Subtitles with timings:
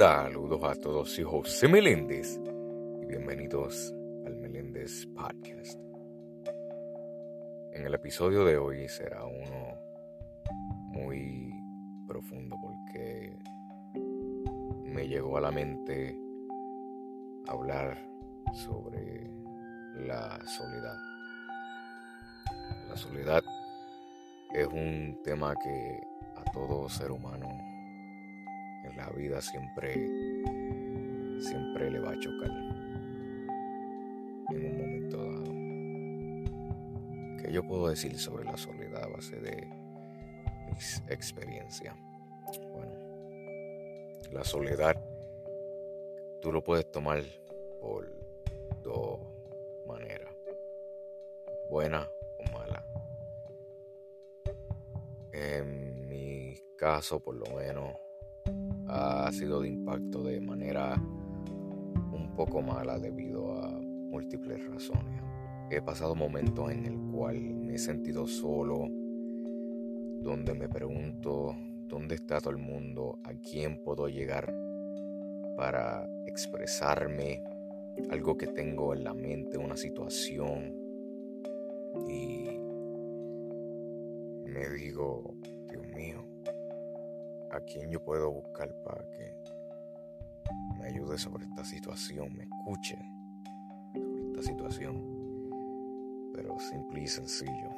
[0.00, 2.40] Saludos a todos, soy José Meléndez
[3.02, 5.78] y bienvenidos al Meléndez Podcast.
[7.74, 9.76] En el episodio de hoy será uno
[10.86, 11.52] muy
[12.08, 13.36] profundo porque
[14.86, 16.18] me llegó a la mente
[17.46, 18.02] hablar
[18.54, 19.30] sobre
[19.96, 20.96] la soledad.
[22.88, 23.44] La soledad
[24.54, 26.00] es un tema que
[26.36, 27.49] a todo ser humano
[29.00, 29.94] la vida siempre,
[31.40, 32.50] siempre le va a chocar
[34.50, 35.44] en un momento dado.
[37.42, 39.66] ¿Qué yo puedo decir sobre la soledad a base de
[40.70, 41.96] mis experiencias?
[42.74, 42.92] Bueno,
[44.32, 45.02] la soledad
[46.42, 47.22] tú lo puedes tomar
[47.80, 48.12] por
[48.82, 49.18] dos
[49.86, 50.34] maneras,
[51.70, 52.06] buena
[52.38, 52.84] o mala.
[55.32, 57.79] En mi caso, por lo menos,
[59.30, 65.22] ha sido de impacto de manera un poco mala debido a múltiples razones.
[65.70, 68.88] He pasado momentos en el cual me he sentido solo,
[70.20, 71.54] donde me pregunto
[71.86, 74.52] dónde está todo el mundo, a quién puedo llegar
[75.56, 77.40] para expresarme
[78.10, 80.74] algo que tengo en la mente, una situación.
[82.08, 82.48] Y
[84.44, 85.36] me digo,
[85.70, 86.29] Dios mío,
[87.50, 89.34] a quién yo puedo buscar para que
[90.78, 92.96] me ayude sobre esta situación, me escuche
[93.92, 95.20] sobre esta situación.
[96.32, 97.70] Pero simple y sencillo.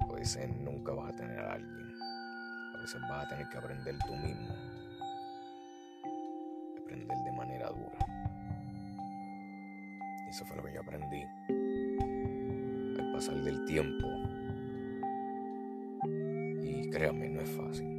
[0.00, 1.94] A veces nunca vas a tener a alguien.
[2.76, 4.54] A veces vas a tener que aprender tú mismo.
[6.82, 7.98] Aprender de manera dura.
[10.28, 11.22] Eso fue lo que yo aprendí.
[12.98, 14.08] Al pasar del tiempo.
[16.62, 17.93] Y créanme, no es fácil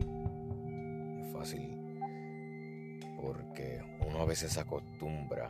[4.36, 5.48] veces se acostumbra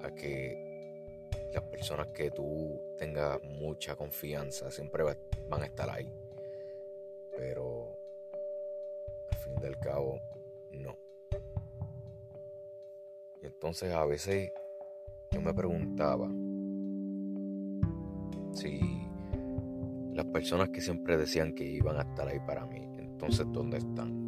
[0.00, 6.08] a que las personas que tú tengas mucha confianza siempre van a estar ahí.
[7.36, 7.98] Pero
[9.32, 10.20] al fin del cabo,
[10.70, 10.96] no.
[13.42, 14.52] Y entonces a veces
[15.32, 16.28] yo me preguntaba
[18.52, 18.78] si
[20.14, 24.25] las personas que siempre decían que iban a estar ahí para mí, entonces ¿dónde están?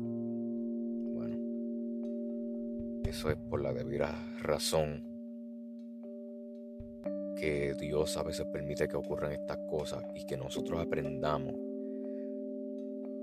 [3.18, 5.02] Eso es por la debida razón
[7.34, 11.56] que Dios a veces permite que ocurran estas cosas y que nosotros aprendamos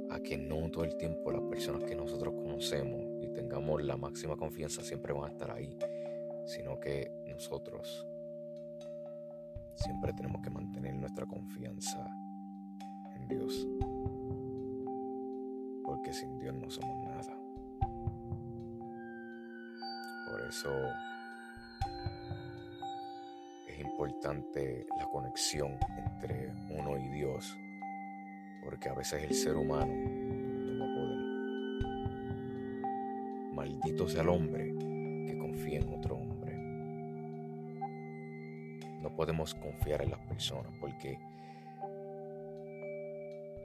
[0.10, 4.36] a que no todo el tiempo las personas que nosotros conocemos y tengamos la máxima
[4.36, 5.78] confianza siempre van a estar ahí,
[6.46, 8.06] sino que nosotros
[9.76, 12.06] siempre tenemos que mantener nuestra confianza
[13.16, 13.66] en Dios.
[15.86, 17.15] Porque sin Dios no somos nada.
[20.50, 20.72] Eso
[23.68, 27.58] es importante la conexión entre uno y Dios,
[28.64, 29.94] porque a veces el ser humano
[30.68, 31.18] toma poder.
[33.54, 34.74] Maldito sea el hombre
[35.28, 36.54] que confía en otro hombre.
[39.02, 41.18] No podemos confiar en las personas porque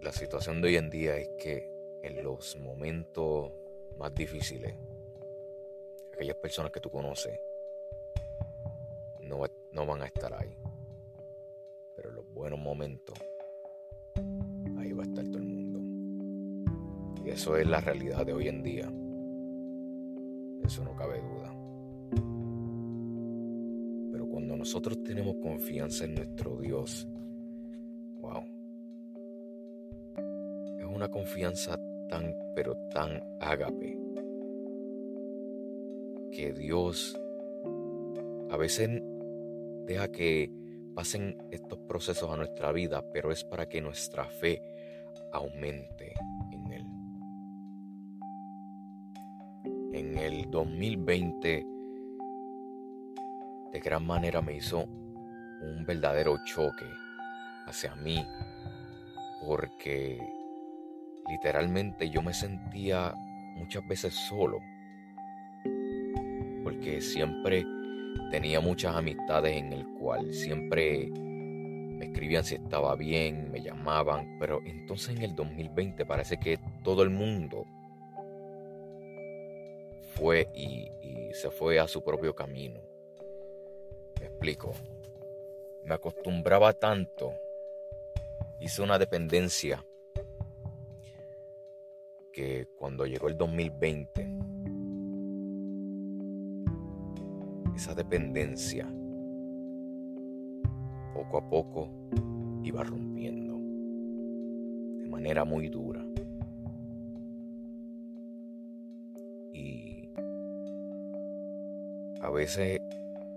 [0.03, 1.69] la situación de hoy en día es que
[2.03, 3.53] en los momentos
[3.99, 4.75] más difíciles
[6.21, 7.41] aquellas personas que tú conoces
[9.23, 9.41] no,
[9.73, 10.55] no van a estar ahí.
[11.97, 13.19] Pero en los buenos momentos,
[14.79, 17.25] ahí va a estar todo el mundo.
[17.25, 18.93] Y eso es la realidad de hoy en día.
[20.63, 21.57] Eso no cabe duda.
[24.13, 27.09] Pero cuando nosotros tenemos confianza en nuestro Dios,
[28.21, 28.45] wow.
[30.79, 31.81] Es una confianza
[32.11, 34.00] tan, pero tan ágape
[36.31, 37.19] que Dios
[38.51, 38.91] a veces
[39.87, 40.53] deja que
[40.95, 44.61] pasen estos procesos a nuestra vida, pero es para que nuestra fe
[45.33, 46.15] aumente
[46.53, 46.87] en Él.
[49.93, 51.67] En el 2020,
[53.73, 56.87] de gran manera me hizo un verdadero choque
[57.67, 58.25] hacia mí,
[59.47, 60.19] porque
[61.29, 63.15] literalmente yo me sentía
[63.57, 64.59] muchas veces solo
[66.71, 67.67] porque siempre
[68.31, 74.61] tenía muchas amistades en el cual siempre me escribían si estaba bien, me llamaban, pero
[74.65, 77.65] entonces en el 2020 parece que todo el mundo
[80.15, 80.89] fue y,
[81.33, 82.81] se fue a su propio camino.
[84.21, 84.73] Me explico.
[85.85, 87.33] Me acostumbraba tanto,
[88.61, 89.85] hice una dependencia
[92.33, 94.60] que cuando llegó el 2020
[97.81, 98.87] esa dependencia,
[101.15, 101.89] poco a poco
[102.63, 103.55] iba rompiendo
[105.03, 106.05] de manera muy dura.
[109.55, 110.11] Y
[112.21, 112.83] a veces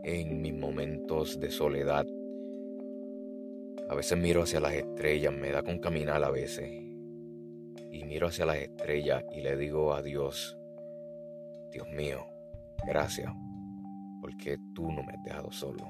[0.03, 2.05] en mis momentos de soledad,
[3.87, 6.69] a veces miro hacia las estrellas, me da con caminar a veces.
[7.93, 10.57] Y miro hacia las estrellas y le digo a Dios,
[11.71, 12.25] Dios mío,
[12.85, 13.31] gracias,
[14.23, 15.85] porque tú no me has dejado solo.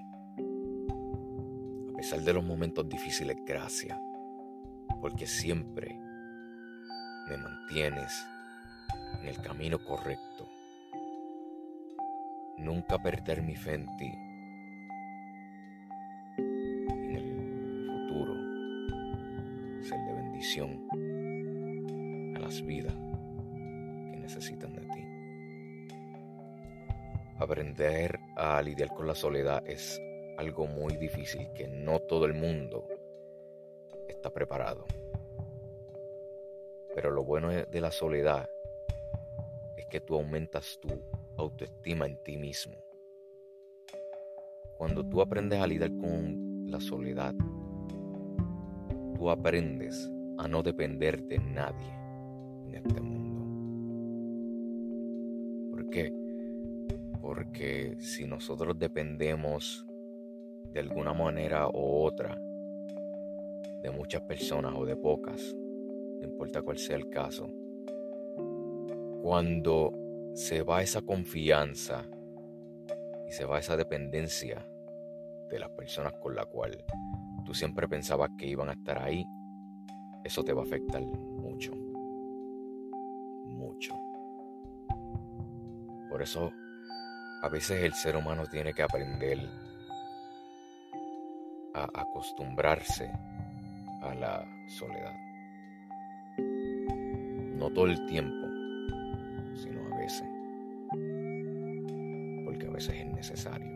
[1.94, 3.96] A pesar de los momentos difíciles, gracias,
[5.00, 5.96] porque siempre
[7.30, 8.26] me mantienes
[9.22, 10.50] en el camino correcto.
[12.58, 14.12] Nunca perder mi fe en ti
[22.36, 22.94] a las vidas
[24.12, 24.83] que necesitan de.
[27.44, 30.02] Aprender a lidiar con la soledad es
[30.38, 32.88] algo muy difícil que no todo el mundo
[34.08, 34.86] está preparado.
[36.96, 38.50] Pero lo bueno de la soledad
[39.76, 40.88] es que tú aumentas tu
[41.36, 42.78] autoestima en ti mismo.
[44.78, 47.36] Cuando tú aprendes a lidiar con la soledad,
[49.16, 51.92] tú aprendes a no depender de nadie
[52.68, 53.44] en este mundo.
[55.72, 56.23] ¿Por qué?
[57.24, 59.88] Porque si nosotros dependemos
[60.74, 62.38] de alguna manera u otra
[63.82, 65.56] de muchas personas o de pocas,
[66.20, 67.50] no importa cuál sea el caso,
[69.22, 69.94] cuando
[70.34, 72.04] se va esa confianza
[73.26, 74.68] y se va esa dependencia
[75.50, 76.84] de las personas con la cual
[77.46, 79.26] tú siempre pensabas que iban a estar ahí,
[80.26, 81.72] eso te va a afectar mucho.
[83.46, 83.94] Mucho.
[86.10, 86.52] Por eso
[87.44, 89.38] a veces el ser humano tiene que aprender
[91.74, 93.12] a acostumbrarse
[94.02, 95.14] a la soledad.
[97.58, 98.48] No todo el tiempo,
[99.56, 100.26] sino a veces.
[102.46, 103.74] Porque a veces es necesario.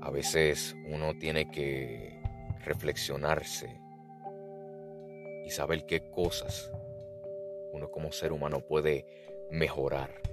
[0.00, 2.22] A veces uno tiene que
[2.64, 3.76] reflexionarse
[5.44, 6.70] y saber qué cosas
[7.72, 9.04] uno como ser humano puede
[9.50, 10.27] mejorar.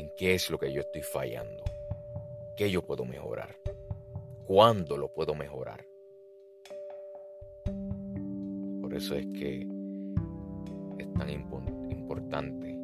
[0.00, 1.62] En qué es lo que yo estoy fallando.
[2.56, 3.54] ¿Qué yo puedo mejorar?
[4.46, 5.84] ¿Cuándo lo puedo mejorar?
[8.80, 9.68] Por eso es que
[10.96, 12.78] es tan importante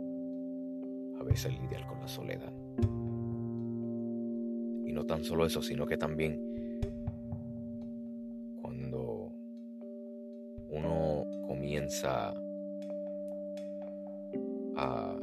[1.18, 2.52] a veces lidiar con la soledad.
[4.84, 6.46] Y no tan solo eso, sino que también
[11.46, 12.34] comienza
[14.76, 15.16] a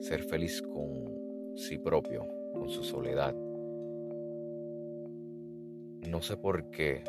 [0.00, 1.19] ser feliz con
[1.60, 3.34] sí propio, con su soledad.
[6.08, 7.04] No sé por qué,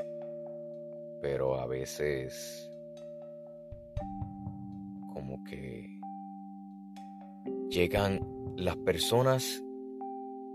[1.22, 2.70] pero a veces
[5.14, 6.00] como que
[7.70, 8.20] llegan
[8.58, 9.64] las personas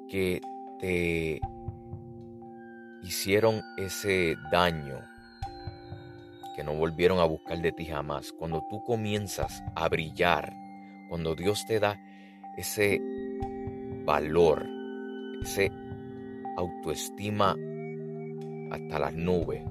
[0.09, 0.41] que
[0.79, 1.41] te
[3.03, 5.01] hicieron ese daño
[6.55, 8.33] que no volvieron a buscar de ti jamás.
[8.33, 10.55] Cuando tú comienzas a brillar,
[11.09, 11.99] cuando Dios te da
[12.57, 13.01] ese
[14.07, 14.65] valor,
[15.43, 15.71] ese
[16.57, 17.57] autoestima
[18.71, 19.63] hasta las nubes,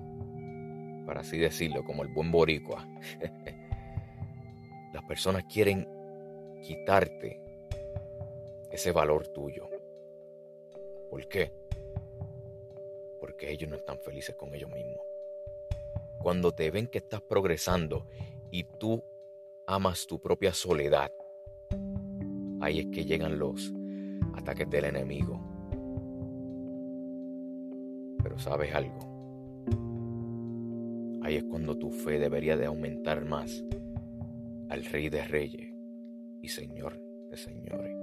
[1.06, 2.88] para así decirlo, como el buen boricua.
[4.94, 5.88] Las personas quieren
[6.62, 7.42] quitarte
[8.72, 9.68] ese valor tuyo.
[11.10, 11.52] ¿Por qué?
[13.20, 15.02] Porque ellos no están felices con ellos mismos.
[16.20, 18.08] Cuando te ven que estás progresando
[18.52, 19.04] y tú
[19.68, 21.12] amas tu propia soledad,
[22.62, 23.72] ahí es que llegan los
[24.34, 25.40] ataques del enemigo.
[28.22, 29.00] Pero sabes algo,
[31.24, 33.64] ahí es cuando tu fe debería de aumentar más
[34.70, 35.74] al Rey de Reyes
[36.42, 37.98] y Señor de Señores.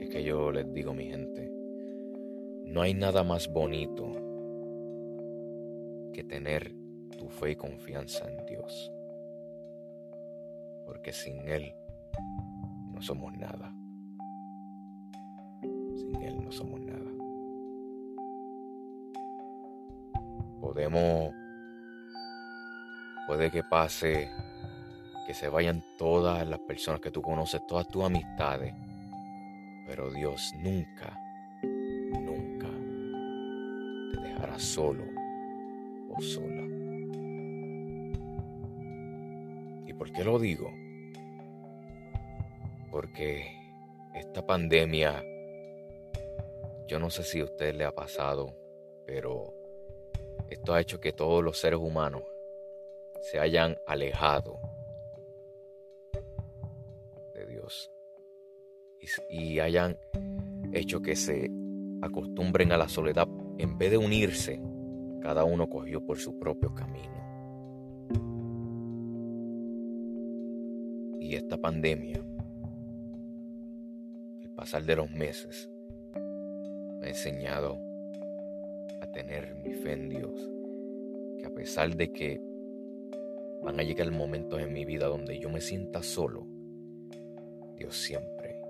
[0.00, 1.50] Es que yo les digo, mi gente,
[2.64, 4.12] no hay nada más bonito
[6.12, 6.72] que tener
[7.16, 8.92] tu fe y confianza en Dios.
[10.86, 11.74] Porque sin Él
[12.92, 13.72] no somos nada.
[15.96, 17.10] Sin Él no somos nada.
[20.60, 21.32] Podemos,
[23.26, 24.30] puede que pase
[25.26, 28.74] que se vayan todas las personas que tú conoces, todas tus amistades,
[29.86, 31.18] pero Dios nunca,
[31.62, 32.68] nunca
[34.12, 35.18] te dejará solo
[36.20, 36.62] sola.
[39.86, 40.70] ¿Y por qué lo digo?
[42.98, 43.46] Porque
[44.12, 45.24] esta pandemia,
[46.88, 48.56] yo no sé si a usted le ha pasado,
[49.06, 49.54] pero
[50.50, 52.24] esto ha hecho que todos los seres humanos
[53.20, 54.58] se hayan alejado
[57.36, 57.88] de Dios
[59.30, 59.96] y, hayan
[60.72, 61.48] hecho que se
[62.02, 63.28] acostumbren a la soledad
[63.58, 64.60] en vez de unirse,
[65.22, 67.14] cada uno cogió por su propio camino.
[71.20, 72.24] Y esta pandemia
[74.58, 75.70] pasar de los meses,
[76.16, 77.78] me ha enseñado
[79.00, 80.34] a tener mi fe en Dios,
[81.38, 82.42] que a pesar de que
[83.62, 86.44] van a llegar momentos en mi vida donde yo me sienta solo,
[87.76, 88.60] Dios siempre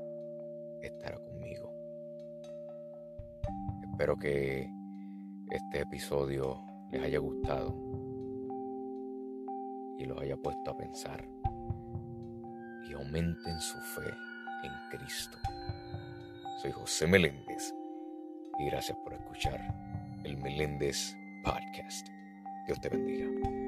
[0.82, 1.72] estará conmigo.
[3.90, 4.68] Espero que
[5.50, 6.60] este episodio
[6.92, 7.74] les haya gustado
[9.98, 11.26] y los haya puesto a pensar
[12.86, 14.10] y aumenten su fe
[14.64, 15.38] en Cristo.
[16.60, 17.72] Soy José Meléndez
[18.58, 19.60] y gracias por escuchar
[20.24, 22.08] el Meléndez Podcast.
[22.66, 23.67] Dios te bendiga.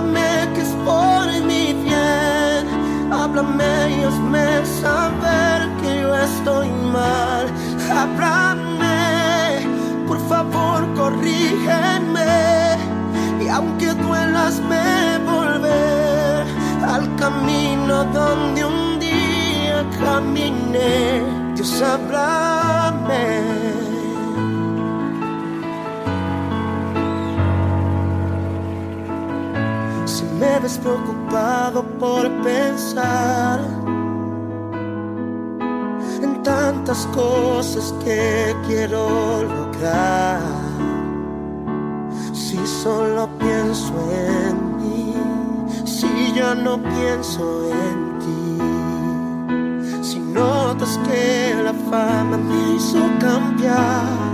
[0.00, 3.12] Háblame que es por mi bien.
[3.12, 7.46] Háblame y hazme saber que yo estoy mal.
[7.94, 9.60] Háblame,
[10.08, 12.78] por favor, corrígeme.
[13.44, 16.46] Y aunque duelas, me volver
[16.82, 21.22] al camino donde un día caminé.
[21.54, 23.59] Dios, háblame.
[30.40, 33.60] Me ves preocupado por pensar
[36.22, 40.40] en tantas cosas que quiero lograr.
[42.32, 45.14] Si solo pienso en mí,
[45.84, 48.58] si ya no pienso en ti,
[50.02, 54.30] si notas que la fama me hizo cambiar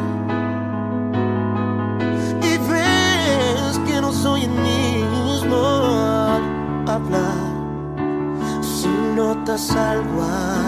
[8.62, 10.22] Si notas algo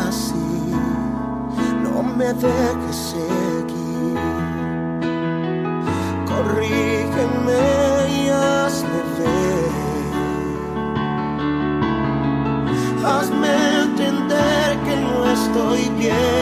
[0.06, 0.34] así,
[1.82, 4.18] no me dejes seguir.
[6.26, 7.62] Corrígeme
[8.10, 9.72] y hazme ver.
[13.06, 16.37] Hazme entender que no estoy bien.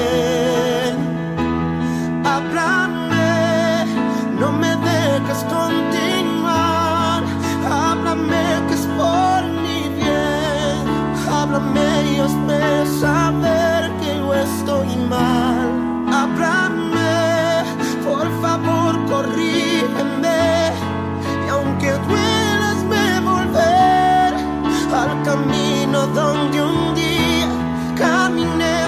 [26.14, 27.48] donde un día
[27.96, 28.78] caminé,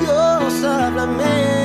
[0.00, 1.56] Dios háblame.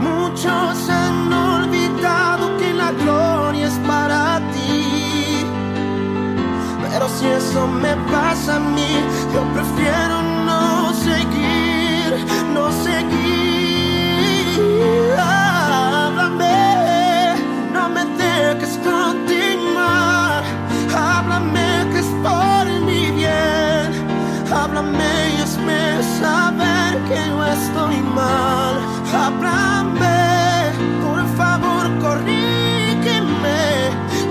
[0.00, 5.46] Muchos han olvidado que la gloria es para ti,
[6.82, 8.92] pero si eso me pasa a mí,
[9.32, 10.23] yo prefiero
[24.76, 28.74] háblame y hazme saber que yo estoy mal.
[29.14, 30.72] Háblame,
[31.04, 33.60] por favor, corrígeme.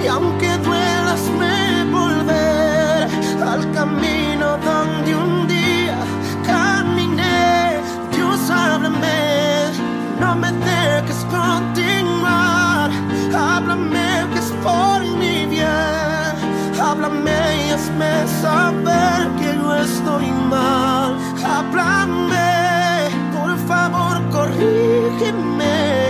[0.04, 3.08] Y aunque duelas, me volver
[3.42, 5.98] al camino donde un día
[6.46, 7.80] caminé.
[8.12, 9.72] Dios, háblame,
[10.20, 12.92] no me dejes continuar.
[13.34, 16.34] Háblame que es por mi bien.
[16.82, 17.32] Háblame
[17.66, 19.43] y hazme saber que
[19.84, 26.10] estoy mal, háblame, por favor corrígeme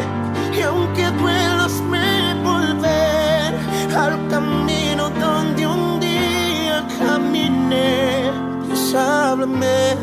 [0.55, 3.53] y aunque duelas me volver
[3.97, 8.31] al camino donde un día caminé,
[8.67, 9.97] Dios háblame.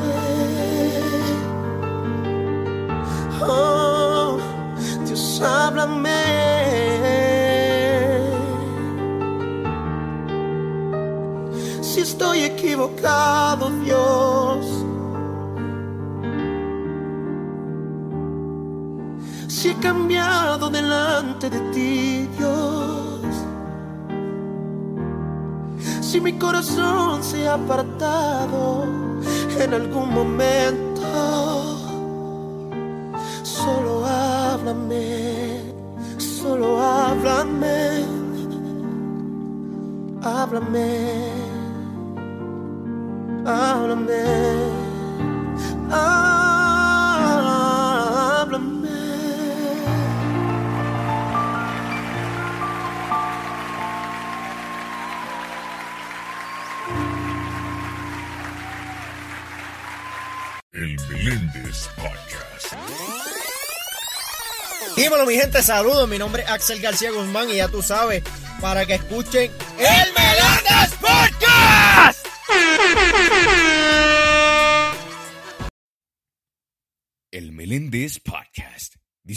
[3.43, 4.39] Oh,
[5.07, 6.20] Dios háblame.
[12.81, 14.85] Equivocado, Dios.
[19.49, 23.21] Si he cambiado delante de ti, Dios.
[26.01, 28.85] Si mi corazón se ha apartado
[29.59, 31.03] en algún momento,
[33.43, 35.61] solo háblame,
[36.19, 38.05] solo háblame,
[40.23, 41.40] háblame,
[43.51, 44.23] háblame,
[45.91, 46.51] háblame.
[60.73, 62.75] El Meléndez Podcast.
[64.97, 66.09] Dímelo, mi gente, saludos.
[66.09, 68.23] Mi nombre es Axel García Guzmán y ya tú sabes,
[68.61, 71.00] para que escuchen El Meléndez